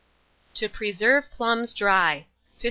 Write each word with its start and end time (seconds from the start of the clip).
TO 0.55 0.67
PRESERVE 0.67 1.29
PLUMS 1.29 1.73
DRY. 1.75 2.25
1582. 2.25 2.29